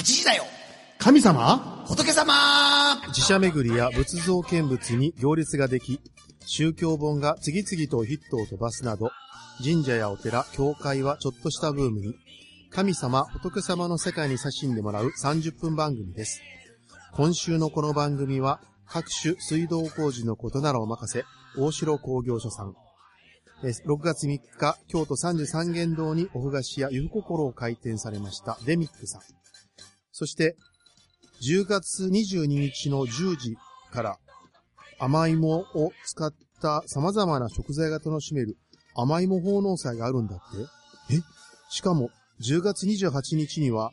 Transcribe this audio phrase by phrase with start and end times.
[0.00, 0.44] 8時だよ
[0.98, 1.84] 神様？
[1.86, 2.32] 仏様
[3.08, 6.00] 自社巡りや仏像見物に行列ができ、
[6.46, 9.10] 宗教本が次々とヒットを飛ばすなど、
[9.62, 12.14] 神社やお寺、教会はちょっとしたブームに、
[12.70, 16.40] 神様、仏様の世界に差しんでもらう30分番組です。
[17.12, 21.26] 今週のこの番組は、各種水道工事のことならお任せ、
[21.58, 22.74] 大城工業所さん。
[23.64, 29.39] えー6月3日、京都33元堂におふ菓子屋ゆふ心を開店されました、デミックさん。
[30.20, 30.54] そして、
[31.40, 33.56] 10月22日の10時
[33.90, 34.18] から
[34.98, 36.30] 甘芋を使っ
[36.60, 38.58] た様々な食材が楽しめる
[38.94, 40.38] 甘芋奉納祭があるんだっ
[41.08, 41.20] てえ？
[41.70, 42.10] しかも
[42.42, 43.92] 10月28日には、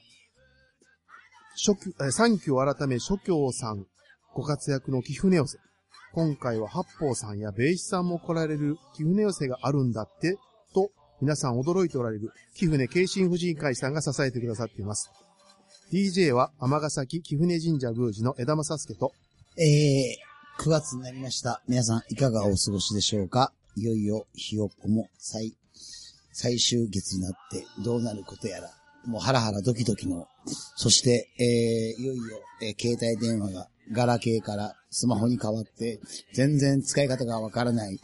[1.55, 3.85] 諸教、えー三教改め諸教さん
[4.33, 5.59] ご活躍の貴船寄せ。
[6.11, 10.35] 今回は八方さんや米子さんも来られる貴船寄せがあるんだって、
[10.75, 10.89] と
[11.21, 15.09] 皆さん驚いておられる貴船慶心婦人会さんが支えてくださっています。
[15.91, 19.13] DJ は尼崎貴船神社宮司の枝正助と、
[19.57, 21.61] えー、9月になりました。
[21.67, 23.53] 皆さんいかがお過ごしでしょうか？
[23.77, 25.53] いよいよひよこも最、
[26.33, 28.69] 最終月になってどうなることやら、
[29.05, 30.27] もうハラハラドキドキの、
[30.75, 32.23] そして、えー、いよいよ、
[32.63, 36.01] えー携帯電話がガラケーからスマホに変わって、
[36.33, 37.97] 全然使い方がわからない、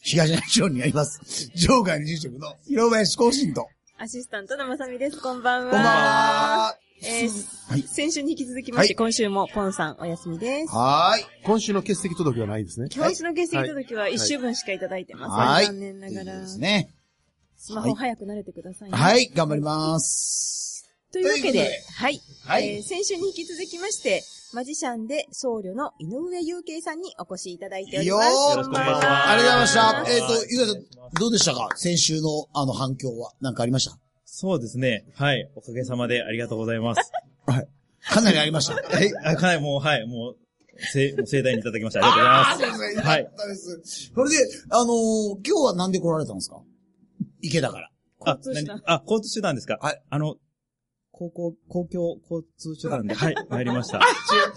[0.00, 3.68] 東内町にあります、場外住職の広林更新と、
[4.00, 5.20] アシスタントのまさみです。
[5.20, 5.70] こんばんは。
[5.72, 6.74] こんばんは。
[7.02, 10.72] えーはい先週に引き続きまして、はい今週もポンさんお休みです。
[10.72, 11.26] はーい。
[11.42, 12.88] 今週の欠席届はないですね。
[12.94, 15.30] 今週の欠席届は一週分しかいただいてません。
[15.30, 16.40] はい残念ながら。
[16.40, 16.90] ですね。
[17.56, 18.96] スマホ早く慣れてくださいね。
[18.96, 20.88] はい、頑張ります。
[21.12, 22.20] というわけいうことで、はい。
[22.46, 24.22] はいえー先週に引き続きまして、
[24.54, 28.58] マジシャンで僧侶の井上祐慶さんにお越しいただいておりよます。
[28.58, 30.04] ーこんばんはありがとうございました。
[30.10, 31.68] えっ、と、ゆうやさん、どうでしたか？
[31.76, 33.98] 先週のあの反響は何かありました？
[34.24, 35.04] そうですね。
[35.16, 35.50] はい。
[35.54, 37.12] おかげさまでありがとうございます。
[38.08, 38.74] かなりありました。
[38.74, 39.12] はい。
[39.24, 40.06] あかなりもう、はい。
[40.06, 40.36] もう、
[40.92, 42.00] せ、もう盛大にいただきました。
[42.00, 43.06] ありがとうございます。
[43.06, 44.12] はいよかったです。
[44.14, 44.36] それで、
[44.70, 46.56] あのー今日はなんで来られたんですか？
[47.42, 47.90] 池だから。
[48.24, 49.78] あ、交通手段ですか？
[49.82, 50.02] はい。
[50.08, 50.36] あの、
[51.18, 53.98] 高校、公共交通手段で、はい、参りました。
[53.98, 54.04] 違う、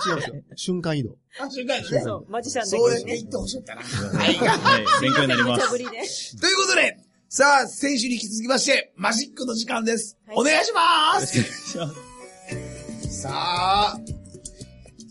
[0.09, 0.35] 違うんですよ。
[0.55, 1.17] 瞬間移動。
[1.39, 2.97] あ、瞬間そうそう、マジシャンだそうや。
[2.97, 3.81] って言ってほしかったな。
[3.81, 4.35] はい。
[4.35, 5.01] はい。
[5.01, 5.79] 勉強になりますぶ。
[5.79, 5.89] りで。
[5.89, 6.99] ということで、
[7.29, 10.19] さあ、先週に引き続きまして、マジックの時間です。
[10.27, 11.81] はいお願いします
[13.09, 13.97] さあ、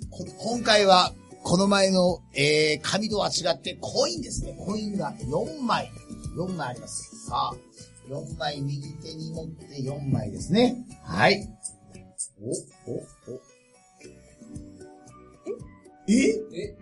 [0.09, 1.12] こ今回は、
[1.43, 4.55] この前の、えー、紙とは違って、コインですね。
[4.56, 5.91] コインが4枚、
[6.37, 7.27] 4枚あります。
[7.27, 7.55] さあ、
[8.10, 10.84] 4枚右手に持って4枚ですね。
[11.04, 11.48] はい。
[12.43, 12.48] お、
[12.91, 13.04] お、お。
[16.09, 16.12] え？
[16.12, 16.76] え？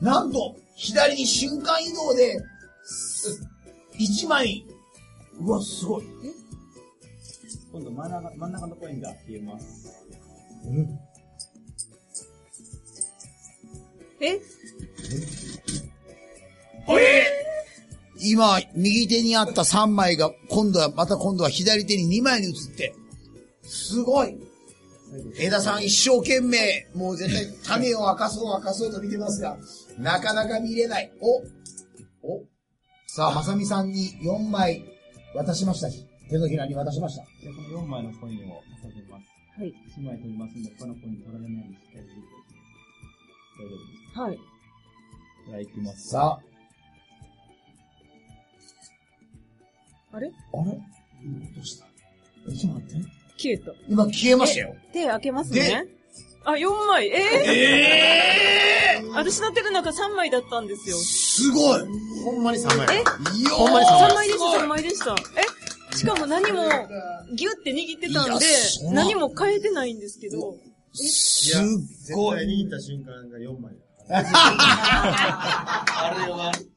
[0.00, 2.42] なんと、左に瞬間移動で、
[2.82, 3.40] す
[3.92, 4.66] 1枚。
[5.38, 6.04] うわ、すごい。
[7.72, 10.04] 今度真ん中、真ん中のコインが消えます。
[14.20, 14.40] え？
[18.24, 22.94] 今、右手にあった3枚が、今度は、また今度は左手に2枚に移って、
[23.62, 24.36] すごい
[25.38, 27.46] 枝さん一生懸命、もう絶対
[27.80, 29.56] 種を明かそう明かそうと見てますが、
[29.98, 31.12] なかなか見れない。
[31.20, 31.36] お
[32.26, 32.44] お
[33.06, 34.84] さあ、まさみさんに4枚
[35.34, 35.88] 渡しました。
[36.28, 37.24] 手のひらに渡しました。
[37.42, 39.26] じゃあ、この4枚のコインを捧げます。
[39.56, 39.72] はい。
[39.96, 42.34] 1枚取りますんで、他のコイン取られないようにしっかり入れて
[43.58, 44.18] 大丈夫です。
[44.18, 44.38] はい。
[45.46, 46.08] じゃあ、行きます。
[46.08, 46.53] さあ
[50.20, 50.30] れ？
[50.52, 50.70] あ、あれ？
[50.70, 50.78] ど
[51.60, 51.86] うした？
[52.48, 53.06] えちょっと待って。
[53.36, 53.72] 消えた。
[53.88, 54.74] 今消えましたよ。
[54.92, 55.86] 手開けますね。
[56.44, 57.08] あ、4枚。
[57.08, 60.96] ええー、私の手の中3枚だったんですよ。
[60.96, 61.80] すごい
[62.24, 62.98] ほんまに3枚。
[62.98, 63.02] え？
[63.50, 65.14] ほんまに3枚でした、3枚でした。
[65.92, 65.96] え？
[65.96, 66.64] しかも何も、
[67.34, 68.44] ギュって握ってたんで
[68.92, 70.56] 何も変えてないんですけど。
[70.92, 71.56] す
[72.12, 72.40] っごい。
[72.64, 73.72] 握った瞬間が4枚。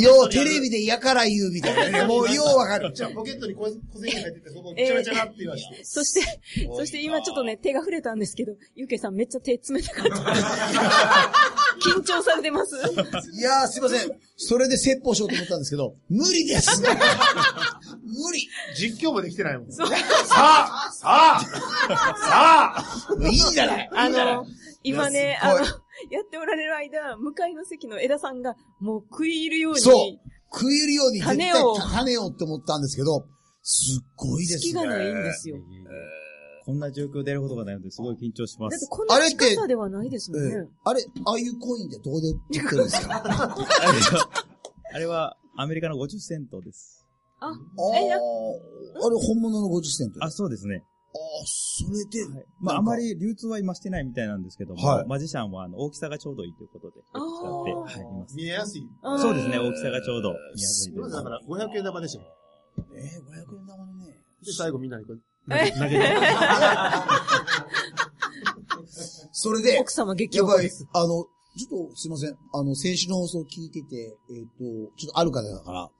[0.00, 2.04] ようテレビでやから言うみたいなね。
[2.08, 2.92] もうようわかる。
[2.94, 3.70] じゃあポケットに小小
[4.00, 5.84] 銭入ってて、そこえーチャラチャラって言わして。
[5.84, 6.40] そして、
[6.76, 10.14] そして今ちょっとね、手が触れたんですけど、ゆうけいさんめっちゃ手冷たかった。
[11.84, 14.10] 緊張されてますいやーすいません。
[14.36, 16.80] それで説法しようと思ったんですけど、無理です。
[16.80, 16.88] 無
[18.32, 18.48] 理。
[18.76, 19.72] 実況もできてないもん。
[19.72, 21.40] さあさ
[21.88, 23.90] あさあいいじゃない？
[23.92, 24.46] あの、
[24.82, 25.60] 今ね、あの、
[26.10, 29.94] やっておられる間、向かいの席の枝さんが、もう食い入るように、そう。
[30.52, 33.26] 食えるように絶対種を種をって思ったんですけど、
[33.62, 34.72] すっごいですね。
[34.72, 35.56] 隙がないんですよ。
[36.66, 38.74] こんな状況でやることがないので、すごい緊張します。
[38.74, 40.54] だってこんな近さではないですもんね。
[40.54, 43.22] ええあれ、ああいうコインってどこで売ってるんですか？
[43.24, 43.54] あ
[43.84, 44.28] あれは、
[44.94, 47.04] あれはアメリカの50セントです。
[47.40, 50.82] あ、あー、あれ本物の50セントあ、そうですね。
[51.44, 58.36] それで、はいまあ、あまり流通は今してないみたいなんですけども、はいマジシャンはあの大きさがちょうどいいということで、あー使って、はい、います。
[58.36, 58.88] 見えやすい。
[59.02, 61.10] あーそうですね、大きさがちょうど見やすいです。
[61.10, 62.22] だから500円玉でしょ。
[62.78, 62.88] えー、500
[63.60, 64.06] 円玉にね。
[64.44, 65.20] で、最後みんなにこう
[65.50, 66.00] え投げて。
[69.32, 71.26] それで、奥様激やっぱりおこです。、あの、
[71.56, 72.36] ちょっとすいません。
[72.52, 74.64] あの、先週の放送聞いてて、えっ、と、
[74.96, 75.90] ちょっとある方だから、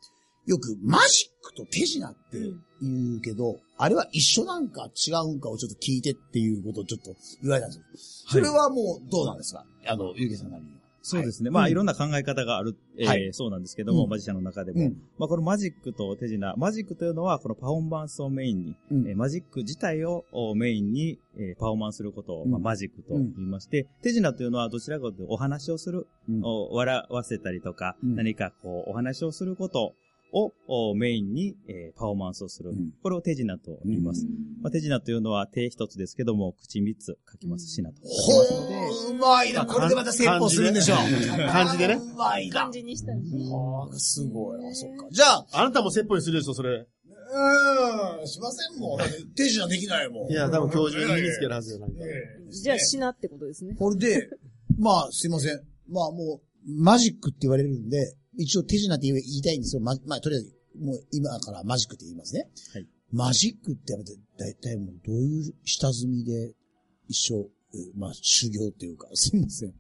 [0.47, 2.39] よくマジックと手品って
[2.83, 8.31] 言うけど、あれは一緒なんか違うんかをちょっと聞いてっていうことをちょっと言われたんですよ。
[8.33, 9.65] それはもうどうなんですか？
[9.87, 10.77] あの、ゆうけさんなりには。
[11.07, 11.51] そうですね。
[11.51, 14.81] はいまあ、いろんな考え方がある、えーはいそうなんですけども、うんマジシャンの中でも。
[14.81, 14.97] うん。
[15.19, 16.55] まあ、このマジックと手品。
[16.57, 29.93] マジックというのは、このパフォーマンスをメインに、うんえーマジック自体をおメインに、えーパフォーマンスすることを、まあ、うんマジックと言いまして、手品というのはどちらかというとお話をする、うんお笑わせたりとか、うん何かこう、お話をすること
[30.37, 32.71] をおメインに、えーパフォーマンスをする。
[32.71, 34.27] うんこれを手品と言います。
[34.63, 38.01] まあ、手品というのは手一つですけども、口三つ書きます、品と。
[38.03, 39.65] ほー、うまいな。
[39.65, 40.97] これでまた成功するんでしょ。
[41.51, 42.73] 漢字でねうまいな感。
[42.73, 43.23] じにしたらね。
[43.49, 44.67] はあ、すごい。
[44.67, 45.07] あ、そっか。
[45.11, 46.71] じゃあ、あなたも説法にするでしょ、それ。
[46.71, 49.01] うーん、しませんもん。
[49.37, 50.31] 手品できないもん。
[50.31, 51.97] いや、多分今日中に身につけるはずよ、なんか。
[52.51, 53.75] じゃあ、しなってことですね。
[53.79, 54.29] これで、
[54.79, 55.61] まあ、すいません。
[55.89, 59.83] まあもう、マジックって言われるんで、一応手品って言いたいんですよ。
[59.83, 62.49] ま、まあ、とりあえず、もう今からマジックって言いますね。
[62.73, 62.87] はい。
[63.13, 66.53] マジックってやっぱり大体もうどういう下積みで
[67.09, 69.75] 一生、えーまあ修行っていうか、 すいません。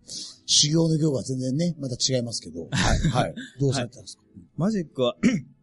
[0.46, 2.68] 修行の行が全然ね、また違いますけど。
[2.70, 2.98] はい。
[3.08, 3.34] はい。
[3.60, 4.22] どうされたんですか、
[4.56, 5.16] マジックは、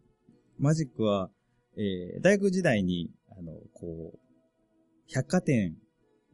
[0.58, 1.30] マジックは、
[1.76, 4.18] えー大学時代に、あの、こう、
[5.06, 5.76] 百貨店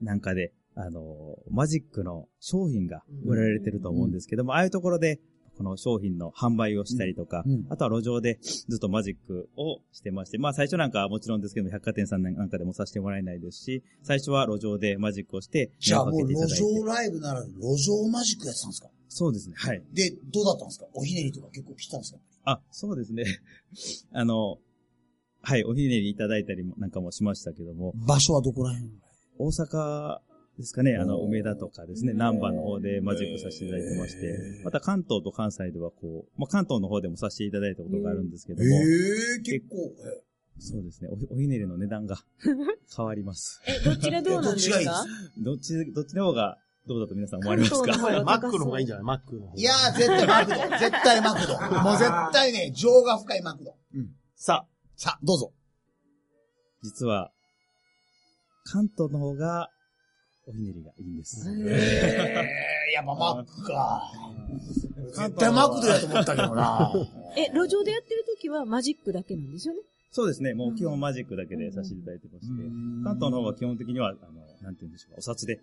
[0.00, 5.20] なんかで、あの、マジックの商品が売られてると思うんですけども、ああいうところで、
[5.58, 7.66] この商品の販売をしたりとか、うんうん。
[7.68, 18.88] あとは路上でずっとマジックをしてまして、まあ最初なんかはもちろんですけども、百貨店さんなんかでもさせてもらえないですし、最初は路上でマジックをして、じゃあもう路上ライブなら路上マジックやってたんですか？
[19.08, 19.82] そうですね、はい。
[19.92, 20.86] で、どうだったんですか？
[20.94, 22.18] おひねりとか結構来たんですか？
[22.44, 23.24] あ、そうですね。
[24.12, 24.58] あの、
[25.42, 28.90] はい、おひねりいただいたりもなんかもしましたけども、場所はどこら辺
[29.38, 30.18] 大阪
[30.58, 38.72] ですかね、あの、梅田とかですね、南波の方でマジックさせていただいてまして、また関東と関西ではこう、まあ、関東の方でもさせていただいたことがあるんですけども、え
[39.38, 39.76] え結構。
[39.76, 40.22] え
[40.60, 41.08] そうですね。
[41.30, 42.16] お、おひねりの値段が
[42.96, 43.62] 変わります。
[43.68, 45.04] え、どちらどうなんですどっちか
[45.38, 46.58] どっち、どっちの方が
[46.88, 47.92] どうだと皆さん思われますか？
[47.96, 49.04] 方マックの方がいいんじゃない？
[49.04, 49.60] マックの方が。
[49.60, 50.78] いやー、絶対マクド。
[50.78, 51.80] 絶対マクド。
[51.82, 53.76] もう絶対ね、情が深いマクド。
[53.94, 54.10] うん。
[54.34, 54.66] さ
[54.96, 55.52] さあ、どうぞ。
[56.82, 57.30] 実は、
[58.64, 59.70] 関東の方が
[60.48, 61.46] おひねりがいいんです。
[61.50, 61.52] え
[62.90, 64.12] えやっぱマックか。
[65.12, 66.92] 絶対マクドやと思ったけどな。
[67.36, 69.80] え、路上でやってる時はマジックだけなんですよね？
[70.10, 72.52] そうですね、もう基本マジックだけでさせていただいてまして、
[73.04, 74.18] 関東の方は基本的には、あの、
[74.62, 75.60] なんて言うんでしょうか、お札で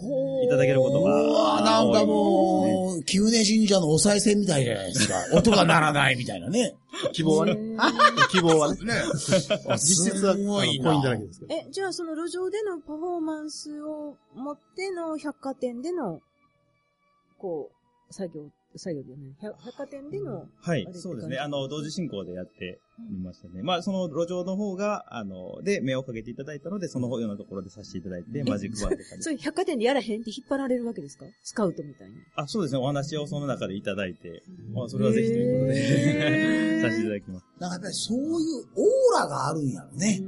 [0.00, 5.14] いただけることがうわーなんかもう、旧根神社のお賽銭みたいじゃないですか。
[5.32, 6.74] 音が鳴らないみたいなね。
[7.12, 7.54] 希望はね。
[7.54, 7.78] ね。
[8.30, 8.84] 希望はね。
[8.84, 8.92] ね。
[9.76, 11.54] 実質は、あの、コインだらけですけど。
[11.54, 16.20] え、じゃあその路上でのパフォーマンスを持っての百貨店での、
[17.38, 17.70] こ
[18.10, 18.42] う、作業、
[18.76, 21.38] 作業でね、百百貨店での、はいそうですね。
[21.38, 22.80] あの、同時進行でやって
[23.10, 23.62] みましたね。
[23.62, 29.22] まあ、その路上の方が、あの、で、目をかけていただいたので、そのようなところでさせていただいて、マジックバーとかで。
[29.22, 31.26] そういう百貨店でやらへんって引っ張られるわけですか？
[31.42, 32.14] スカウトみたいに。
[32.36, 32.78] あ、そうですね。
[32.80, 37.46] お話をその中でいただいて、まあ、それはぜひということで、させ ていただきます。
[37.60, 40.20] なんかやっぱりそういうオーラがあるんやろね。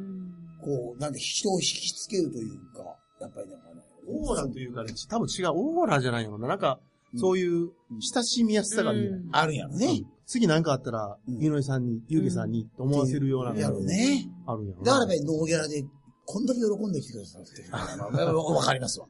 [0.63, 3.83] こう、なんで人を引きつけるというか、やっぱりなんかね。
[4.09, 5.51] オーラというかね、多分違う。
[5.53, 6.47] オーラじゃないのな。
[6.49, 6.79] なんか、
[7.19, 7.71] そういう
[8.01, 8.91] 親しみやすさが
[9.33, 10.05] あるんやろね。
[10.27, 14.29] 次なんかあったら、うん井上さんに、ゆうげさんに、と思わせるようなやろね。
[14.47, 14.85] あるんやろな。
[14.85, 15.85] だからやっぱりノーギャラで、
[16.25, 19.07] こんだけ喜んできてくださって わかりますわ。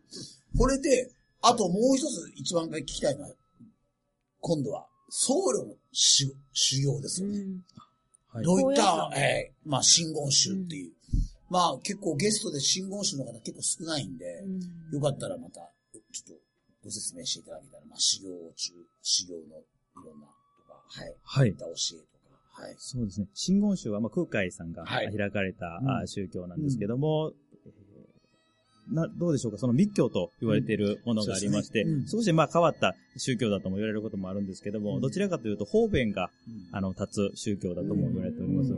[0.59, 1.11] これで、
[1.41, 3.35] あともう一つ一番聞きたいのは、
[4.41, 7.39] 今度は、僧侶の修修行ですよね。
[8.29, 8.45] はい。
[8.45, 10.93] どういったえーまあ、真言宗っていう。
[11.49, 14.45] まあ、結構ゲストで真言宗の方結構少ないんで、
[14.93, 15.73] よかったらまた、
[16.13, 16.46] ちょっと
[16.87, 19.45] ご説明していただけたら、まあ、修行中、修行のい
[20.07, 21.15] ろんなとか、はい。
[21.23, 22.07] はい教えと
[22.55, 22.75] か、はい。
[22.79, 23.27] そうですね。
[23.35, 27.33] 真言宗は、まあ、空海さんがはい開かれた、うんあ宗教なんですけども、
[27.67, 29.59] えーな、どうでしょうか？
[29.59, 38.71] その密教と言われているものがありまして、うんねうん少しまあ変わった宗教だとも言われることもあるんですけども、うんどちらかというと方便が、うんあの、立つ宗教だとも言われております。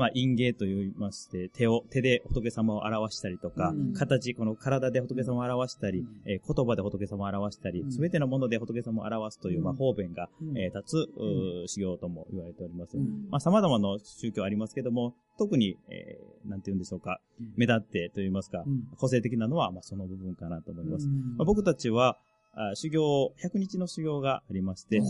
[0.00, 3.92] まあ、陰芸と言いまして、手を、手で仏様を表したりとか、うん。
[3.92, 7.92] 形、この体で仏様を表したり、えー言葉で仏様を表したりう、ん。
[7.92, 9.64] すべてのもので仏様を表すという、うん。
[9.64, 10.58] まあ、方便が、うん。
[10.58, 12.96] えー立つ、修行とも言われております。
[12.96, 13.28] うん。
[13.30, 17.52] まあ、様々な宗教ありますけども、特に、えーなんて言うんでしょうか、うん。
[17.56, 18.88] 目立ってと言いますか、うん。
[18.96, 21.06] 個性的なのは、まあ、その部分かなと思います。
[21.06, 21.36] うん。
[21.36, 22.16] まあ、僕たちは、
[22.54, 25.06] あ修行、100日の修行がありましてお、100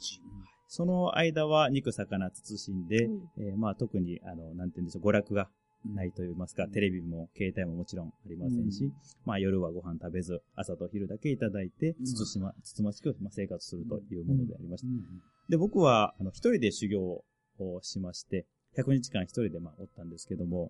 [0.00, 0.20] 日。
[0.78, 3.28] その間は肉、魚、慎んで、うん。
[3.38, 5.48] えーまあ特に、あの、なんて言うんでしょう、娯楽が
[5.84, 6.70] ないと言いますか、うん。
[6.70, 8.92] テレビも携帯ももちろんありませんし、うん。
[9.24, 12.04] まあ夜はご飯食べず、朝と昼だけいただいて、うん。
[12.06, 14.86] つつしま、つつましく、まあ、生活するというものでありました。
[14.86, 15.02] うん。
[15.48, 17.24] で、僕は、あの、一人で修行を
[17.82, 20.68] しまして、100日間一人で、まあ、おったんですけども、ん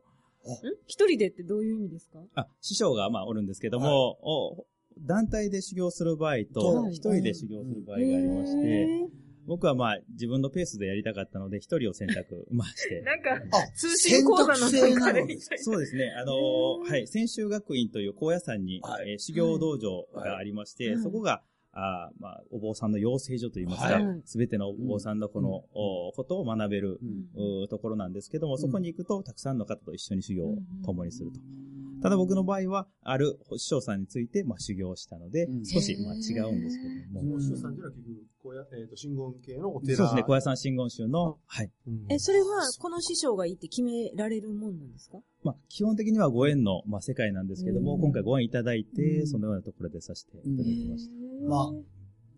[0.87, 2.21] 一人でってどういう意味ですか？
[2.35, 4.67] あ、師匠が、まあ、おるんですけども、お
[5.01, 6.95] 団体で修行する場合とは、い。
[6.95, 13.01] 一人で修行する場合がありまして、へー僕はまあ、自分のペースでやりたかったので、一人を選択、 まあして。
[13.01, 15.27] なんか、あ、通信講座の選択制なの。
[15.27, 16.11] みたいそうですね。
[16.11, 17.07] あのーはい。
[17.09, 19.13] 専修学院という高野山に、はい。
[19.13, 26.99] えー修行道場がありまして、はいそこが、あーまあ、お坊さんの養成所といいますかはい、すべ、てのお坊さんのこの、おことを学べる、
[27.35, 27.69] うん。
[27.69, 28.59] ところなんですけども、ん。
[28.59, 31.41] そこに行くと、たくさんの方と一緒に修行を共にすると。
[31.41, 35.67] うんただ僕の場合は、ある師匠さんについて、まあ、修行をしたので、うん。
[35.67, 37.35] 少し、まあ、違うんですけども。
[37.35, 39.97] お師匠さんというのは結局、こうや、えっ、と、真言系のお寺。
[39.99, 41.71] そうですね、小屋さん真言宗の、はい。
[41.87, 42.47] うんえ、それは、
[42.81, 45.19] この師匠がいいって決められるもんなんですか？
[45.45, 51.49] まあ、基本的にはご縁の、まあ、世界なんですけども、うん今回ご縁いただいて、うんそのようなところでさせていただきました。
[51.49, 51.73] まあ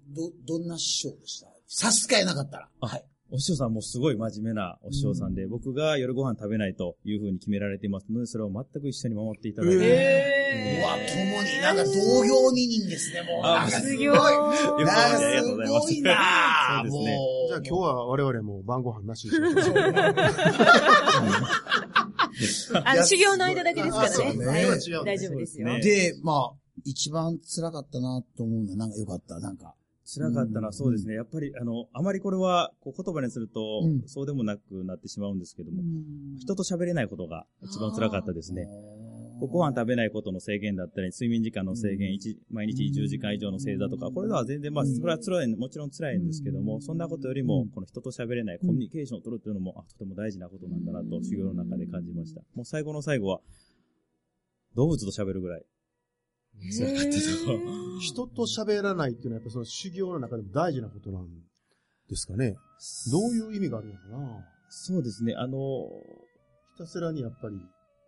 [0.09, 1.47] ど、どんな師匠でした？
[1.69, 2.69] 差し支えなかったら。
[2.81, 3.05] あはい。
[3.33, 10.81] お師匠さんもすごい真面目なお師匠さんで、うん僕が夜ご飯食べないというふうに決められていますので、それを全く一緒に守っていただいて。
[10.81, 13.43] うわ、共に、なんか同業二人ですね、もう。
[13.45, 13.91] あすごい。
[13.91, 14.31] 卒業なんか
[14.81, 17.19] ありがとうございますすごいなぁそうですね。
[17.49, 19.77] じゃあ今日は我々も晩ご飯なしにしましょう。
[22.85, 24.09] あの、修行の間だけですからね。
[24.09, 24.45] あそうね
[25.05, 25.67] 大丈夫ですよ。
[25.67, 29.75] ねで、まあ、一番辛かったなと思うのは、なんかよかった、なんか。
[30.13, 31.15] 辛かったのはそうですね。
[31.15, 34.03] やっぱり、あの、あまりこれはこう言葉にすると、うん。
[34.09, 35.83] そうでもなくなってしまうんですけども、
[36.37, 38.67] 人と喋れないことが一番辛かったですね。
[39.39, 44.95] ご飯食べないことの制限だったり、睡眠時間の制限、一毎日10時間以上の正座とか、これは全然、まあ、うん。
[44.95, 52.43] それは辛い、もちろん辛いんですけども、そんなことよりもうん、この人と喋れないコミュニケーションを取るっていうのも、あ、とても大事なことなんだなと、修行の中で感じました。
[52.55, 53.41] もう最後の最後は、
[54.75, 55.65] 動物と喋るぐらい。
[56.59, 57.59] 辛かったですよ。
[58.01, 61.29] 人と喋らないっていうのはやっぱその修行の中でも大事なことなん
[62.09, 62.57] ですかね。
[63.11, 65.89] どういう意味があるのかなそうですね、あの、
[66.77, 67.57] ひたすらにやっぱり、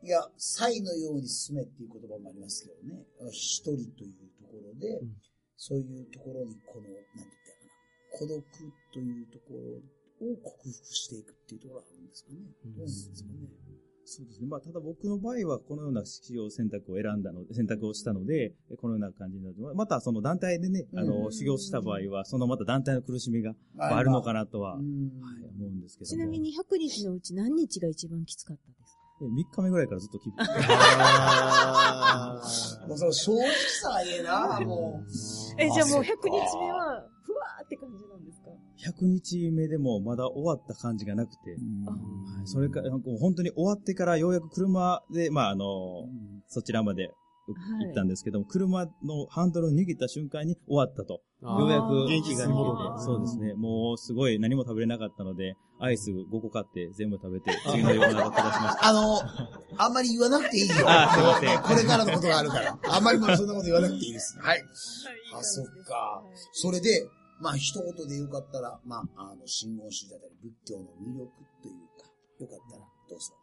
[0.05, 3.05] いや、才のように進めっていう言葉もありますけどね。
[3.31, 5.13] 一人というところで、うん
[5.65, 8.19] そういうところにこの、なんて言ったらいいかな。
[8.19, 8.43] 孤独
[8.93, 12.39] というところを克服していくっていうところがあるんですかね。
[12.67, 13.47] うんどうなんですかね。
[14.05, 14.47] そうですね。
[14.49, 25.11] まあ、ただ僕の場合はこのような式を選択を選んだので、選択をしたので、このような感じになって、またその団体でね、あうの、ん修行した場合は、そのまた団体の苦しみがあるのかなとは、うん。
[25.23, 26.11] はい、思うんですけども。
[26.11, 30.39] ちなみに100日のうち何日が一番きつかったですか？3日目ぐらいからずっと聞いて
[32.89, 33.47] もうその正直
[33.81, 35.11] さがええな、もう。
[35.63, 36.19] え、じゃあもう100あそっか。
[36.19, 36.27] 日
[36.59, 38.32] 目は、ふわーって感じなんですか？
[38.85, 41.59] 100日目でもまだ終わった感じがなくて、はい
[42.45, 46.09] それから、本当に終わってからようやく車で、まあ、あの、
[46.49, 47.15] そちらまで
[47.47, 51.23] 行ったんですけども、車のハンドルを握った瞬間に終わったと。
[51.43, 53.55] ようやく元気が見戻るててそうですね。
[53.55, 58.89] もうすごい何も食べれなかったので、アイス5個買って全部食べて、次の夜中飛ばしました。
[58.89, 59.21] あの、
[59.77, 60.75] あんまり言わなくていいよ。
[60.87, 62.79] あすいませんこれからのことがあるから。
[62.89, 64.39] あんまりもうそんなこと言わなくていいです。
[64.41, 64.63] はい。
[65.35, 66.23] あ、そっか。
[66.53, 67.09] それで、
[67.43, 70.35] まあ一言でよかったら、まあ、あの、真言宗だったり
[70.65, 72.07] 仏教の魅力というか、
[72.39, 73.35] よかったらどうぞ。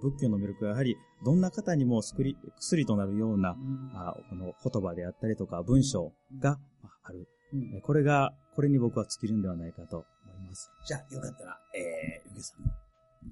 [0.00, 3.54] 仏教の魅力はやはり、どんな方にも薬薬となるような、
[3.94, 7.28] あこの言葉であったりとか文章がまあある。
[7.52, 10.70] うんえこれが、これに僕は尽きるんではないかと思います。
[10.86, 12.70] じゃあ、よかったら、えー、ゆげさんの、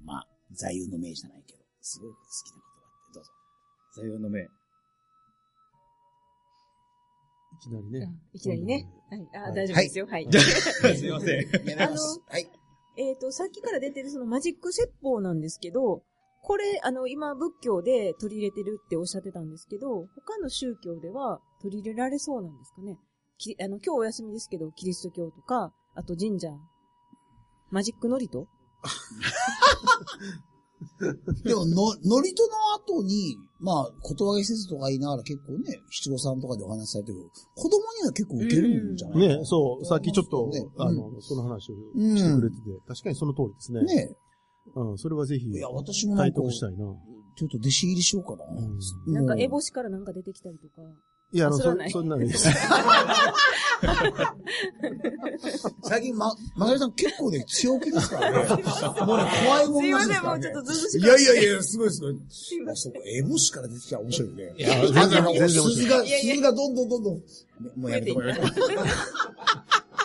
[0.05, 3.31] まあ、座右の銘じゃないけど、すごい好きな言葉ってどうぞ。
[3.95, 4.47] 座右の銘。
[7.55, 8.13] いきなりね。
[8.33, 8.87] いきなりね。
[9.09, 9.29] はい。
[9.33, 10.05] あ、はい大丈夫ですよ。
[10.07, 10.27] はい。
[10.31, 11.49] すいません。
[11.49, 12.21] やめます。
[12.27, 12.49] はい。
[12.97, 16.03] えっと、さっきから出てるそのマジック説法なんですけど、
[16.41, 22.99] これ、あの、今仏教で取り入れてるっておっしゃってたんですけど、他の宗教では取り入れられそうなんですかね？
[23.37, 26.49] きあの、今日お休みですけど、キリスト教とか、あと神社、
[27.71, 28.47] マジックノリト？
[31.43, 43.83] でも、の、ノリとの後に、まあ、ことわげ説とか言いながら結構ね、七五三とかでお話しされてるけど、子供には結構受けるんじゃないかなね、そう、さっきちょっと、ねあの、その話をしてくれてて、確かにその通りですね。
[43.83, 44.15] ね
[44.75, 46.77] うん、それはぜひい、や、私もなん体か、得したいな。
[47.35, 48.45] ちょっと弟子入りしようかな。
[48.45, 50.81] うんなんか、エボボシからなんか出てきたりとか。
[51.31, 52.47] いや、あの、そそんなのいいです。
[55.83, 58.37] 最近、ま、まさみさん結構ね、強気ですからね。
[59.05, 60.51] もうね、怖いもんなしですからね。
[60.53, 62.15] ずうずしいやいやいや、すごいすごい。
[62.71, 64.53] あ、そうか、エボシから出てきたら面白いよね。
[64.57, 67.21] いや全然全然面白い鈴が、いやいや鈴がどんどんどんどん、ね
[67.75, 68.39] もうやめてもらえ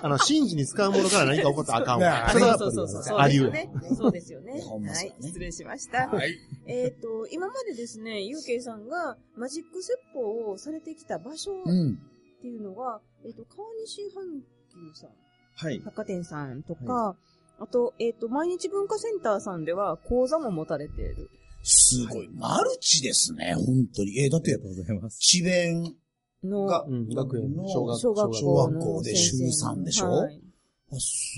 [0.02, 2.26] あの、真珠に使うものから何か起こったらあかんわ。
[2.28, 3.19] ねそれはそうそうそうそう。
[3.19, 3.52] り、あり得る。
[3.52, 3.71] ね。
[3.97, 4.52] そうですよね。
[4.52, 6.09] はい失礼しました。
[6.09, 6.38] はい。
[6.66, 11.99] えっと、今までですね、ゆうけいさんがマジック説法をされてきた場所っうん。
[12.40, 14.42] ていうのが、えっと、川西阪
[14.73, 15.11] 急さん、
[15.57, 15.80] はい。
[15.80, 17.16] 百貨店さんとか、
[17.59, 21.28] あと、えっと、毎日文化センターさんでは講座も持たれている。
[21.62, 22.28] すごい。
[22.33, 24.19] マルチですね、本当に。
[24.21, 25.19] えーだってありが、とうございます。
[25.21, 25.95] 智弁
[26.44, 30.11] の、がうん、学園、の小学小学小校の学校で週先生3でしょ？
[30.11, 30.40] はい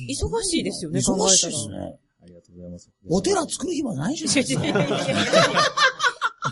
[0.09, 1.99] 忙しいですよね忙しいですね。
[2.23, 2.91] ありがとうございます。
[3.11, 4.97] お寺作る暇ないじゃないですいやいやいやいや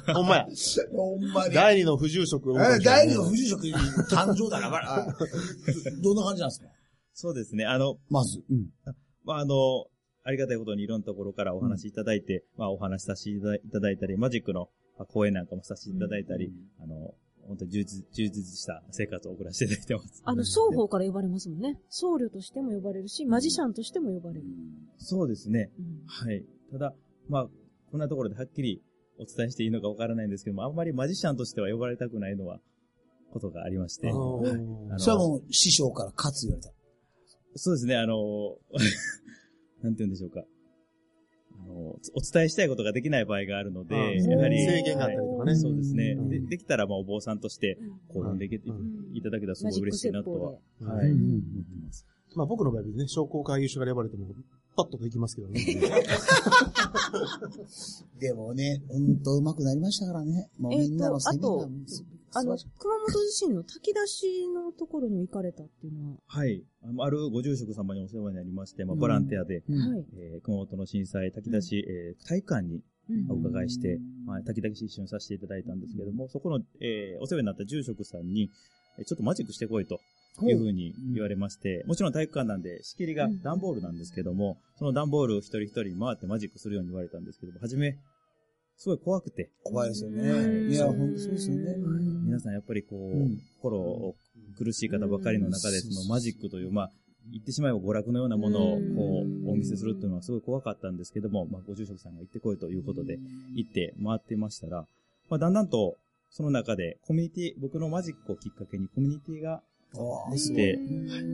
[0.05, 0.15] か。
[0.15, 0.47] ほんまや。
[0.95, 1.55] ほんまに。
[1.55, 2.53] 第二の不住職
[2.83, 4.69] 第二の不住職誕生だな。
[4.99, 5.07] あ
[6.03, 6.67] ど どんな感じなんですか？
[7.15, 7.65] そうですね。
[7.65, 8.43] あの、まず。
[8.51, 8.69] うん。
[9.25, 9.87] まあ、あの、
[10.25, 13.41] ありがたいことにいろんなところからお話しいただいて、まあ、お話しさせてい
[13.71, 16.53] ただいたり、マジックのまあ講演なんかもさせていただいたり、
[16.83, 17.15] あの、
[17.51, 20.23] 本当に充実、充実した生活を送らせていただいてます。
[20.25, 21.81] あの、双方から呼ばれますもんね。
[21.89, 24.45] 僧侶としても呼ばれるし、マジシャンとしても呼ばれる。
[24.99, 25.73] そうですね。
[25.77, 26.45] うんはい。
[26.71, 26.95] ただ、
[27.29, 27.49] まあ、
[27.91, 28.81] こんなところではっきり
[29.19, 32.61] お伝えしていいのかわからないんですけども、あんまりマジシャンとしては呼ばれたくないのは、
[33.33, 34.11] ことがありまして。
[34.11, 36.73] あはいーあのそれはもう師匠から勝つ言われた。
[37.57, 38.59] そうですね、あの、
[39.83, 40.45] なんて言うんでしょうか。
[41.71, 44.65] あの、お伝えしたいことができない場合があるので、あやはり。
[44.65, 46.17] 制限があったりとかねはいそうですね。
[46.19, 51.47] うんでできたら、まあ、お坊さんとして、こう呼んでいけ、うんいただけたらすごい嬉しいなとは、うんはい、うん思って
[51.87, 52.07] ます。
[52.35, 54.27] まあ僕の場合ね、商工会議所から呼ばれても、
[54.77, 55.61] パッとできますけどね。
[58.21, 60.49] でもね、ほんと上手くなりましたからね。
[60.59, 66.63] もうみんなのセミナーもすあの、素熊本地震の炊き出しのところに行かれたっていうのは、はい。
[66.99, 70.05] あるご住職様にお世話になりまして、まあ、うんボランティアで、晴らしいはい。
[70.17, 72.83] えー熊本の震災、炊き出し、えー体育館に
[73.29, 78.51] お伺いして、まあ、炊き出し一緒にさせていただいたんですけども、そこの、えーお世話になった住職さんに、
[78.99, 80.01] えーちょっとマジックしてこいと
[80.43, 83.43] いうふうに言われまして、もちろん体育館なんで仕切りがうん。
[83.43, 87.97] 段ボールなんですけども、その段ボールを一人一人回ってマジックするように言われたんですけども、はじめ、
[88.77, 90.17] すごい怖くて、怖いですようん。
[90.17, 90.73] ね。
[90.73, 91.75] いや、ほんとそうですよね。
[92.41, 93.39] 皆さんやっぱりこう、うん。
[93.63, 94.15] 心を
[94.59, 95.93] 苦しい方ばかりの中で、うん。
[95.93, 96.91] そのマジックという、まあ、
[97.31, 98.97] 言ってしまえば娯楽のようなものをうん。
[98.97, 103.19] こう、お見せするっていうのはすごい怖かったんですけども、まあ、ご住職さんが行ってこいということで、
[103.55, 104.87] 行って回ってましたら、
[105.29, 105.97] まあ、だんだんと、
[106.33, 109.63] その中でコミュニティ、僕のマジックをきっかけにコミュニティが
[110.33, 110.79] できて、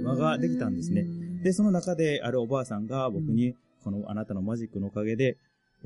[0.02, 1.04] 輪ができたんですね。
[1.42, 5.36] で、その中であるおばあさんが僕に、このあなたのマジックのおかげで、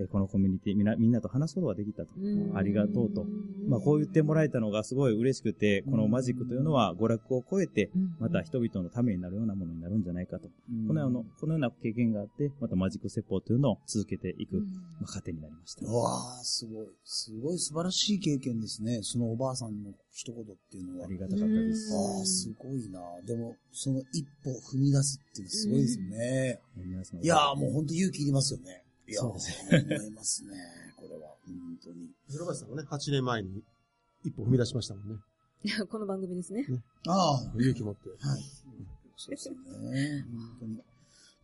[0.00, 2.08] えーこのコミュニティみんな、みんなと話すことができたと。
[2.54, 3.26] ありがとうと。
[3.68, 10.48] まあ、こう言ってもらえたのがすごい嬉しくて、このマジックというのは娯楽を超えて、また人々のためになるようなものになるんじゃないかと。
[10.88, 14.62] このような、このような経験があって、またマジック説法というのを続けていく、ま
[15.02, 15.86] あ、糧になりました。
[15.86, 16.86] うわあ、すごい。
[17.04, 19.00] すごい素晴らしい経験ですね。
[19.02, 21.08] そのおばあさんの一言っていうのはあ。
[21.10, 21.94] りがたかったです。
[21.94, 23.00] ああ、すごいな。
[23.26, 26.60] でも、その一歩踏み出すっていうのはすごいですよね。
[26.76, 28.82] 皆さんいやーもう本当勇気いりますよね。
[29.10, 30.50] いやーそうです思いますね。
[30.96, 32.08] これは、本当に。
[32.28, 33.62] 広橋さんもね、8年前に
[34.24, 35.16] 一歩踏み出しましたもんね。
[35.64, 36.64] いや、この番組ですね。
[37.06, 38.08] ああ、勇気持って。
[38.08, 38.42] はい。
[39.16, 40.24] そうですよね。
[40.32, 40.76] 本当に。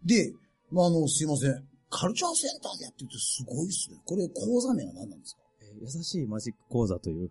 [0.04, 0.32] で、
[0.70, 1.64] まあ、あの、すいません。
[1.90, 3.98] カルチャーセンターでやってるってすごいっすね。
[4.04, 5.40] これ、講座名は何なんですか？
[5.62, 7.30] えー優しいマジック講座という。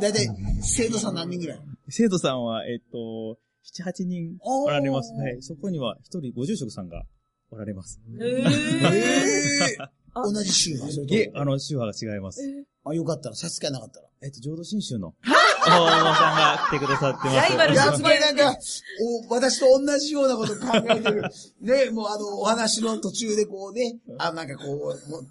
[0.00, 0.26] だいたい、
[0.62, 1.60] 生徒さん何人ぐらい？
[1.90, 3.38] 生徒さんは、えっ、と、
[3.76, 5.12] 7、8人おられます。
[5.14, 5.42] はい。
[5.42, 7.04] そこには一人ご住職さんが
[7.54, 8.00] おられます。
[8.20, 8.44] えええ
[10.16, 12.40] あ同じ宗派それといえ、あの、宗派が違います。
[12.84, 14.06] あ、よかったら、差し支えなかったら。
[14.22, 15.14] えっと、浄土真宗の、
[15.66, 17.36] お坊さんが来てくださってます。
[17.36, 18.56] ライバルやっぱりなんか、
[19.28, 21.22] お、私と同じようなこと考えてる。
[21.60, 25.28] ね、もうあの、お話の途中でこうね、あ、なんかこう、もう、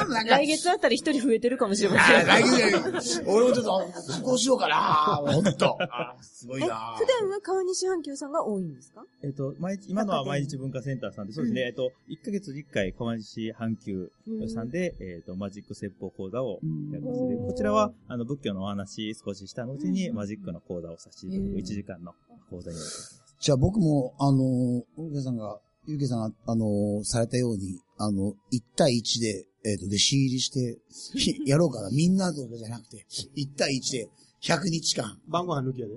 [0.00, 2.16] あ、なんか、来月あたり一人増えてるかもしれません。
[2.18, 3.82] あ来月、俺もちょっと、
[4.14, 5.32] 受講しようかな。
[5.32, 5.78] ほんと。
[5.80, 6.94] あすごいえ、な。
[6.98, 9.04] 普段は川西阪急さんが多いんですか？
[9.22, 14.10] えっと、毎日、今のは毎日文化センターさんで、そうですね、えっと、1ヶ月に1回、川西阪急
[14.52, 16.58] さんで、えっと、マジック説法講座を
[16.92, 22.12] やりますこちらは、あの、仏教のお話少しした後に、うんマジックの講座をさせていただくうん1時間の
[22.50, 23.22] 講座になります。
[23.40, 30.78] じゃあ僕も、あの、ゆうけさんが、ゆうけさんが、あの、されたように、あの、1対1で、えっ、と、弟子入りして、
[31.46, 31.90] やろうかな。
[31.90, 33.04] みんなとかじゃなくて、
[33.36, 34.08] 1対1で
[34.42, 35.94] 100日間、晩ご飯抜きやで。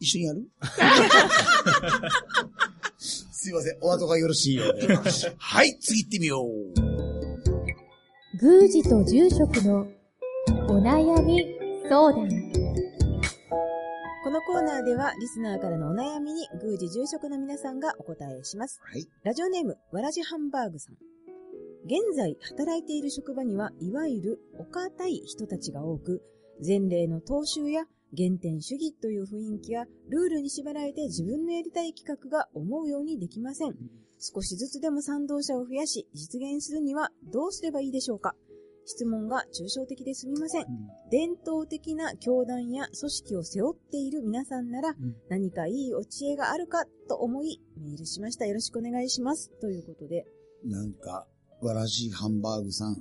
[0.00, 0.48] 一緒にやる？
[2.98, 3.78] すいません。
[3.80, 4.94] お後がよろしいようで。
[5.38, 6.48] はい、次行ってみよう。
[8.40, 9.88] 宮司と住職の
[10.68, 11.44] お悩み
[11.88, 12.28] 相談
[14.28, 18.78] このコーナーではリスナーからのお悩みに宮司住職の皆さんがお答えします。
[18.84, 19.08] はい。
[19.24, 20.96] ラジオネーム、わらじハンバーグさん。
[21.86, 26.22] 現在働いている職場には、いわゆるお堅い人たちが多く、
[26.62, 33.76] 前例の踏襲や原点主義という雰囲気やルールに縛られて自分のやりたい企画が思うようにできません。
[34.18, 38.34] 少しずつでも賛同者を増やし、実現するにはどうすればいいでしょうか？
[38.88, 40.66] 質問が抽象的ですみません。
[41.10, 44.94] 伝統的な教団や組織を背負っている皆さんなら、
[45.28, 48.46] 何かいいお知恵があるかと思い、メールしました。
[48.46, 49.50] よろしくお願いします。
[49.60, 50.24] ということで。
[50.64, 51.26] なんか、
[51.60, 52.96] わらじハンバーグさん、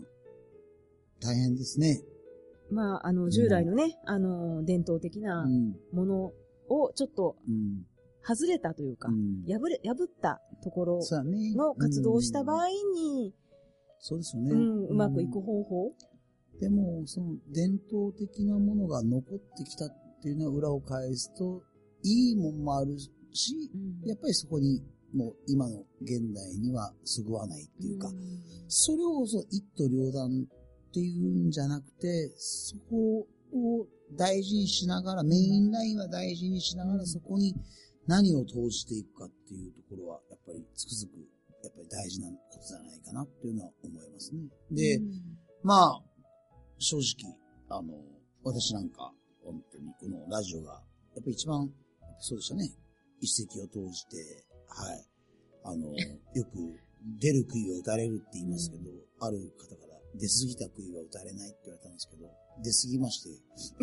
[1.22, 2.04] 大変ですね。
[2.70, 5.22] まあ、あの、従来のね、あの、伝統的う。
[5.22, 6.34] なんもの
[6.68, 7.86] をちょっとうん。
[8.22, 9.46] 外れたというかう、ん。
[9.48, 11.00] 破れ、破ったところ。
[11.56, 13.34] の活動をした場合うんに、
[14.00, 14.52] そうですよね。
[14.52, 15.94] うん、うまくいく方法？
[16.60, 19.90] でも、その伝統的なものが残ってきたっ
[20.22, 21.62] ていうのは裏を返すと、
[22.04, 22.98] いいもんもある
[23.34, 23.70] し、
[24.06, 24.82] やっぱりそこに、
[25.14, 28.12] もう今の現代にはそぐわないっていうか、
[28.68, 33.20] それをそう一刀両断っていうんじゃなくて、そこ
[33.54, 37.56] を大事にしながら、メインラインは大事にしながら、そこに
[38.08, 41.18] 何を投じていくかっていうところは、やっぱりつくづく、
[41.64, 44.42] やっぱり大事なことじゃないかなっていうのは思いますね。
[44.72, 45.00] で、
[45.64, 46.02] まあ、
[46.80, 47.34] 正直、
[47.70, 47.94] あの、
[48.44, 49.12] 私なんか、
[49.44, 51.70] 本当にこのラジオが、やっぱり一番、
[52.20, 52.70] そうでしたね、
[53.22, 55.06] 一石を投じて、はい。
[55.64, 55.88] あの、
[56.36, 56.80] よく、
[57.20, 58.84] 出る杭は打たれるって言いますけど、
[59.20, 62.30] ある方から、出過ぎた杭は打たれないって言われたんですけど、
[62.64, 63.30] 出過ぎまして、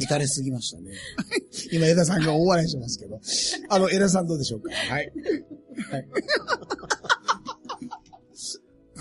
[0.04, 0.92] 打たれすぎましたね。
[1.72, 3.20] 今、枝さんが大笑いしてますけど、
[3.70, 4.70] あの、枝さんどうでしょうか？
[4.72, 5.12] はい。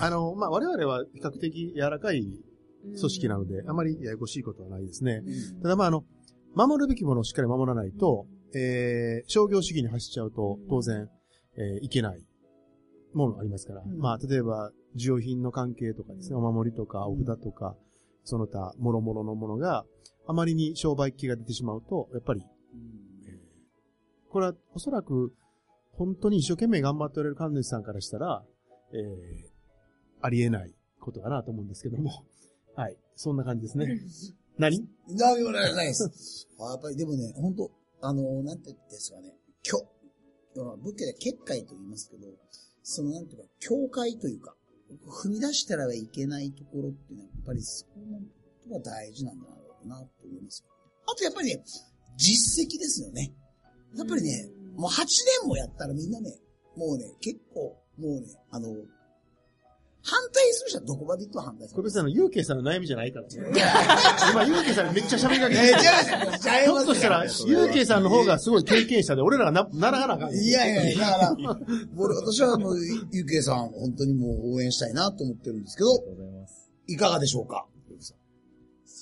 [0.05, 2.25] あの、まあ、我々は比較的柔らかい
[2.83, 5.23] 組織なので、あまりややこしいことはないですね。
[5.61, 6.03] ただまあ、あの、
[6.55, 11.09] 守るべきものをしっかり守らないと、えー、商業主義に走っちゃうと、当然、
[11.55, 12.21] えーいけない
[13.13, 13.81] ものありますから。
[13.81, 13.97] うん。
[13.99, 17.75] まあ、例えば、需要品の関係とかですね、お守りとか、お札とか、
[18.23, 19.85] その他、諸々のものが、
[20.27, 22.41] あまりに商売気が出てしまうと、やっぱり、
[23.25, 23.43] えー
[24.29, 25.31] これはおそらく、
[25.91, 28.43] 本当に一生懸命頑張っておられる神主さんからしたら、
[28.93, 29.52] えー
[30.23, 32.12] ありえないことかなと思うんですけども。
[32.75, 32.97] はい。
[33.15, 34.01] そんな感じですね。
[34.57, 34.88] 何？
[35.09, 36.47] 何もないです。
[36.59, 39.77] あやっぱりでもね、本当あの、なんて言うんですかね、教、
[40.55, 42.27] 仏教で結界と言いますけど、
[42.83, 44.55] そのなんていうか、教会というか、
[45.23, 47.91] 踏み出したらいけないところっていうのは、やっぱりそこ
[48.71, 50.69] が大事なんだろうなと思いますよ。
[51.07, 51.63] あとやっぱりね、
[52.17, 53.33] 実績ですよね。
[53.95, 55.05] やっぱりね、もう8
[55.41, 56.39] 年もやったらみんなね、
[56.75, 58.69] もうね、結構、もうね、あの、
[60.05, 61.75] 反対する人はどこまで行っても反対する。
[61.75, 63.29] これ別にあの、ゆうけいさんの悩みじゃないからね。
[64.31, 70.33] 今、ゆうけいさんにめっちゃ喋りかけてえー、違いますひょっとしたら、ゆうけいさんの方がすごい経験者で、俺らがな、ならなあかん。
[70.33, 71.57] いやいや、だから、
[71.97, 72.77] 俺、私はもう、
[73.11, 76.69] ゆうけいさん、本当にもう応援したいなと思ってるんですけどあり、がとうございます。
[76.87, 77.65] いかがでしょうか？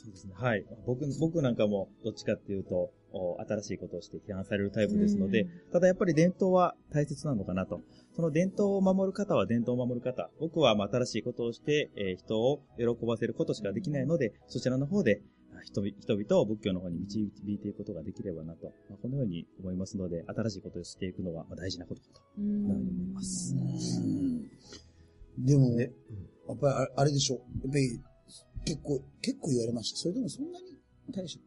[0.03, 0.33] そうですね。
[0.35, 0.65] はい。
[0.87, 7.81] 僕、僕なんかも、どっちかっていうと、お新しいことをして批判されるタイプですので、ただやっぱり伝統は大切なのかなと。
[8.15, 10.29] その伝統を守る方は伝統を守る方。
[10.39, 15.21] 僕はまあ新しいことをして、えー人を喜ばせることしかできないので、そちらの方で、
[15.53, 23.55] あ人々人々を仏教の方に導いていくことができればなと、まあ、このように思いますので、新しいことをしていくのはまあ大事なことかと、このように思います。
[25.37, 25.91] でも、ね
[26.47, 28.01] やっぱりあれあれでしょやっぱり、
[28.65, 29.99] 結構、結構言われました。
[29.99, 30.77] それでもそんなに
[31.11, 31.43] 大した。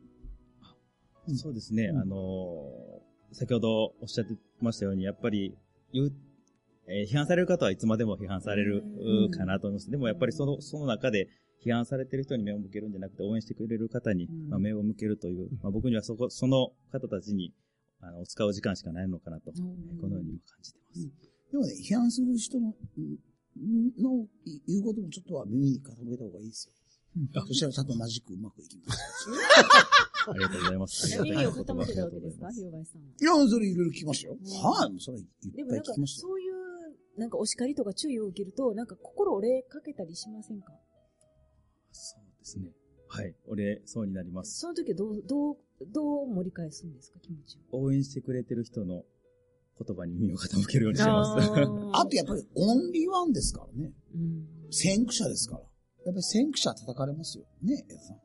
[1.27, 3.05] うんそうですね、うんあのー
[3.37, 5.57] 先ほどおっしゃってましたように、やっぱり、
[5.92, 6.12] 言う、
[6.87, 9.90] えー批判される方はいつまでも批判されるうんかなと思います。
[9.90, 11.29] でもやっぱりその、その中で
[11.64, 17.53] 批判されてる人に目を向けるんじゃなくて、応援してくれる方に、うんまあ、目を向けるという、まあ、僕にはそこ、その方たちに、
[18.00, 21.11] あの、使う時間しかないのかなと、うんこのように今感じてます。
[21.50, 22.72] でもね、批判する人の、ん
[23.98, 24.27] の
[24.68, 26.74] 言うこともちょっとは耳に傾けた方がいいですよ。
[27.46, 29.29] そしたらちゃんとマジックうまくいきます。
[30.27, 31.22] ありがとうございます。
[31.22, 33.03] 耳を傾けたわけですか、広林さん。
[33.03, 34.38] いや、それいろいろ聞きましたよ。
[34.40, 36.29] うんはい、それいっでもなんかぱい聞きま、したよ。
[36.29, 40.72] そういう、なんかお叱りとか注意を受けると、なんか心折れかけたりしませんか？
[41.92, 42.72] そうですね。
[43.09, 43.37] はい。
[43.46, 44.59] 俺、そうになります。
[44.59, 45.57] その時はどう、どう、
[45.92, 47.79] どう盛り返すんですか、気持ちを。
[47.83, 49.05] 応援してくれてる人の
[49.79, 51.50] 言葉に耳を傾けるようにしてます。
[51.92, 53.92] あとやっぱりオンリーワンですからね。
[54.14, 54.48] うん。
[54.72, 55.62] 先駆者ですから。
[56.04, 57.44] やっぱり先駆者叩かれますよ。
[57.62, 58.16] ね、江田さん。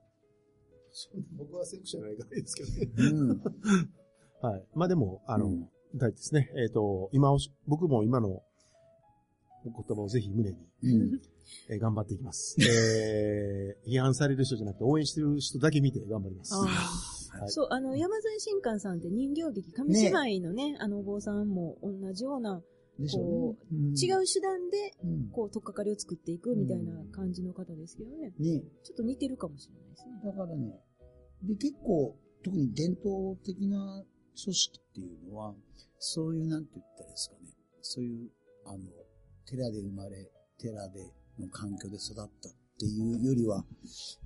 [1.38, 2.92] 僕はセクションないからいいですけどね。
[2.98, 3.42] うん。
[4.42, 4.68] はい。
[4.74, 6.52] まあでも、あの、うん大事ですね。
[6.56, 8.44] えっ、と、今おし、僕も今の、
[9.66, 11.22] お言葉をぜひ胸に、うん。
[11.70, 12.58] えー頑張っていきます。
[12.62, 16.54] えー、 批判される人じゃなくて応援してる人だけ見て頑張ります。
[16.54, 16.68] あは
[17.46, 22.62] いそう、あの、山添新館さんって人形劇、紙芝居のね、あのお坊さんも同じような、
[23.08, 23.92] こうね。
[23.92, 25.30] 違う手段で、うん。
[25.30, 28.34] こう、とっかかりを作っていくみたいな感じの方ですけどね。
[28.40, 30.22] ねちょっと似てるかもしれないですね。
[30.24, 30.80] だからね、
[31.44, 34.04] で、結構、特に伝統的な
[34.44, 35.56] 組織っていうのは、
[36.00, 37.42] そういう、なんて言ったらいいですかね、
[37.82, 38.30] そういう、
[38.66, 38.84] あの、
[39.46, 41.00] 寺で生まれ、寺で
[41.40, 43.64] の環境で育ったっていうよりは、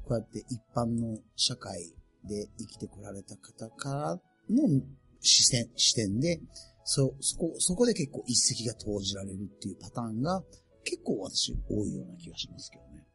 [0.04, 1.94] こうやって一般の社会
[2.26, 4.82] で生きてこられた方からの
[5.22, 6.40] 視線、視点で、
[6.84, 10.44] そ、そこ、そこで結構一石が投じられるっていうパターンが
[10.84, 13.06] 結構私多いような気がしますけどね。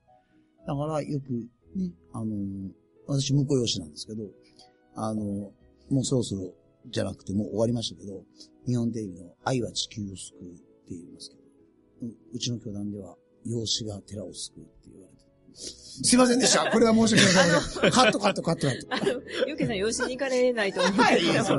[0.66, 1.33] だからよく
[1.76, 2.35] ね、あの、
[3.07, 4.22] 私婿養子なんですけど、
[4.94, 5.22] あの、
[5.90, 6.52] もうそろそろ
[6.87, 8.22] じゃなくてもう終わりましたけど、
[8.66, 11.42] 日本テレビの愛は地球を救うって言いますけど、
[12.09, 15.18] ううちの教団では養子が寺を救うって言われて。
[15.54, 16.70] すいませんでした。
[16.70, 17.90] これは申し訳ございません。
[17.90, 18.94] カットカットカットカット。
[18.94, 21.59] あの、ゆうけさん、養子に行かれないと思うはい、いません。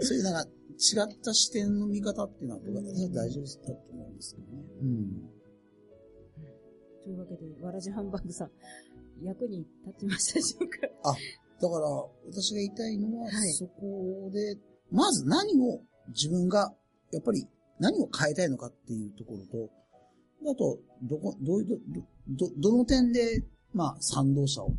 [0.00, 4.64] そういうなんか違った視点の見方っていうのは僕は大丈夫だと思うんですけどね。
[4.80, 5.30] うん。
[7.04, 8.50] というわけで、わらじハンバーグさん、
[9.22, 10.76] 役に立ちましたでしょうか？
[11.60, 11.86] だから、
[12.26, 14.56] 私が言いたいのは、はいそこで、
[14.90, 16.72] まず何を自分が、
[17.12, 17.46] やっぱり
[17.78, 19.70] 何を変えたいのかっていうところと、
[20.50, 21.80] あと、どこ、どういう、
[22.28, 24.72] ど、ど、どの点で、まあ、賛同者を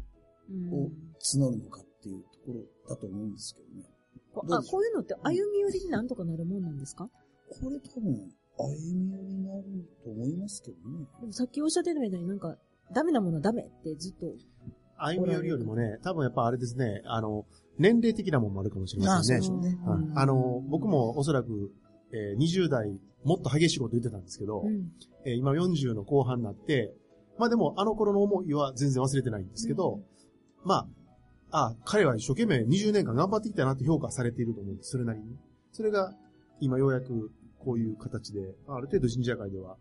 [0.49, 3.85] うんを募るのかっていうところだと思うんですけどね。
[4.33, 7.09] こあ、こういうのって歩み寄りになんとかなるもんなんですか？
[7.49, 8.13] これ多分、
[8.57, 9.63] 歩み寄りになる
[10.03, 11.05] と思いますけどね。
[11.21, 12.57] でもさっきおっしゃってたみたいになんか、
[12.93, 14.27] ダメなものはダメってずっと。
[14.97, 17.45] 歩み寄りよりもね、多分やっぱあれですね、あの、
[17.79, 19.45] 年齢的なものもあるかもしれませんね。
[19.45, 21.71] しょうねはいあの、僕もおそらく、
[22.13, 24.91] えー20代、もっと激しいこと言ってたんですけど、うん。
[25.25, 26.93] えー今40の後半になって、
[27.39, 30.01] まあでもあの頃の思いは全然忘れてないんですけど、
[30.63, 30.87] まあ、
[31.51, 35.37] あ、彼は一生懸命20年間頑張ってきたなって評価されていると思うんです、それなりに。
[35.71, 36.13] それが、
[36.59, 39.77] 今ようやくこういう形で、ある程度神社会では、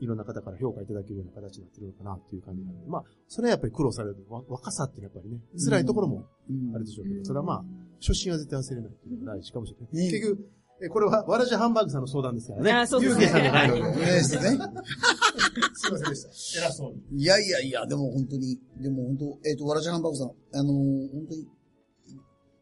[0.00, 4.24] いろんな方から評価いただけるような形になってるのかなっていう感じなので、まあ、それはやっぱり苦労される。
[4.28, 7.64] わ若さっていうのはやっぱりね、辛いところもうんあるでしょうけど、それはまあ、
[8.00, 10.04] 初心は絶対忘れないっていうのが大事かもしれない。
[10.04, 12.72] ね結局、えこれは、わらじハンバーグさんの相談ですからね。
[12.72, 13.82] あそうですねゆうけさんじゃないので。
[13.82, 14.40] ねですね。
[15.74, 16.66] すいませんでした。
[16.66, 17.22] 偉そうに。
[17.22, 21.48] いやいやいや、でも本当に、でも本当、えっ、と、わらじハンバーグさん、あのー本当に、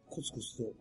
[0.09, 0.73] コツコツと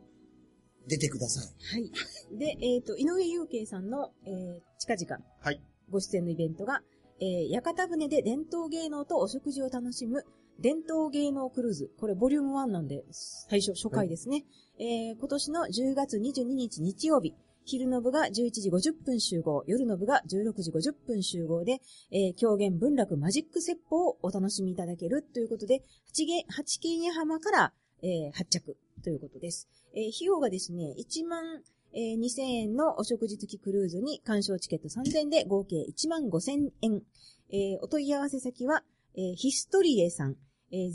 [0.87, 1.81] 出てください。
[1.81, 2.39] はい。
[2.39, 5.61] で、えっ、と、井上祐慶さんの、えー、近々、はい。
[5.91, 6.81] ご出演のイベントが、
[7.21, 10.25] えー、屋形船で伝統芸能とお食事を楽しむ、
[10.59, 11.91] 伝統芸能クルーズ。
[11.99, 14.45] これ、ボリューム1なんで、最初、初回ですね。
[14.79, 17.35] えー、今年の10月22日日曜日、
[17.65, 21.81] 昼の部が11時50分集合、夜の部が16時50分集合で、
[22.13, 29.67] えー、狂言文楽マジック説法をお楽しみいただけるということで、八軒、八軒屋浜から、えー、発着ということです。
[29.95, 31.63] えー、費用がですね、1万、
[31.95, 37.03] えー、2000円のお食事付きクルーズに鑑賞チケット3000円で合計1万5000円。
[37.51, 38.83] えー、お問い合わせ先は、
[39.17, 40.37] えー、ヒストリエさん、
[40.71, 40.93] えー、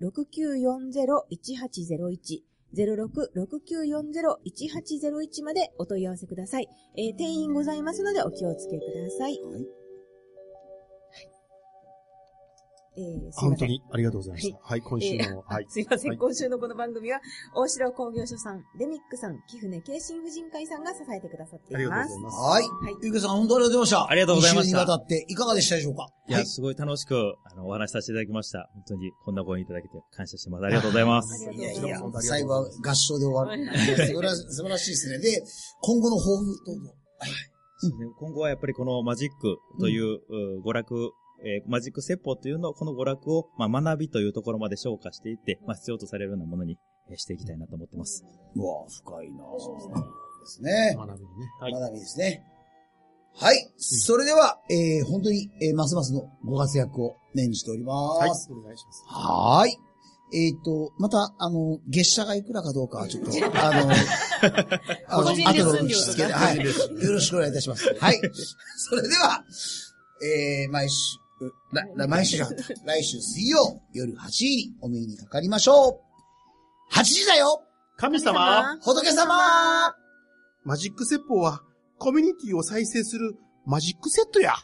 [0.00, 2.51] 06-6940-1801。
[2.74, 6.68] 06-6940-1801までお問い合わせください。
[6.96, 9.38] えー、定員ございますのでお気をつけください。
[9.42, 9.81] はい。
[12.94, 13.66] えー、すいま本当。
[13.66, 14.58] にありがとうございました。
[14.62, 15.66] はい、今週えーの、はい。
[15.68, 17.20] すいません、はい今週のこの番組は、
[17.54, 22.10] 大城工業所さん、デミックさん、貴船京神婦人会さんが支えてくださっていありがとうます。
[22.10, 22.36] ございます。
[22.36, 22.62] はい。
[22.62, 24.10] はいゆうけさん、本当にありがとうございました。
[24.10, 26.08] ありがとうございました2週にわたって、いかがでしたでしょうか？
[26.28, 28.68] いや、すごい楽しく、あの、お話しさせていただきました。
[28.74, 30.64] 本当に、こんなご縁いただけて感謝してます。
[30.64, 31.50] ありがとうございます。
[31.50, 33.66] いやいや最後は合唱で終わる。
[34.06, 35.18] 素晴らしい素晴らしいですね。
[35.18, 35.42] で、
[35.80, 36.94] 今後の抱負、どうぞ。
[37.78, 40.20] そうですね今後はやっぱりこのマジックという、
[40.58, 41.12] う娯楽、
[41.44, 46.78] えーマジック説法というのを、この娯楽を、まあ、学びというところまで昇華していって、まあ、必要とされるようなものに、
[47.10, 48.24] えーしていきたいなと思ってます。
[48.54, 50.22] うわ深いなぁ。
[50.42, 50.94] ですね。
[50.96, 51.50] 学びにね。
[51.60, 51.72] はい。
[51.72, 52.44] 学びですね。
[53.34, 53.72] はい。
[53.78, 58.28] それでは、えー、本当に、えー、ますますのご活躍を念じておりはい。
[58.28, 58.52] ます。
[58.52, 59.04] お願いします。
[59.06, 59.76] はーい。
[60.34, 63.90] えっ、と、また、あの、月謝がいくらかどうかはちょっと、 あの、
[65.08, 66.56] あの後の打ち付けで、はい。
[66.56, 66.64] よ
[67.12, 67.94] ろしくお願いいたします。
[67.98, 68.20] はい。
[68.76, 69.44] それでは、
[70.24, 71.18] えー、毎週、
[71.72, 76.00] らら毎週じゃなかった来週水曜夜8時にお耳にかかりましょ
[76.92, 76.94] う。
[76.94, 77.62] 8時だよ！
[77.96, 78.78] 神様。
[78.82, 79.94] 仏様。
[80.64, 81.62] マジック説法は、
[81.98, 83.34] コミュニティを再生する
[83.66, 84.54] マジックセットや。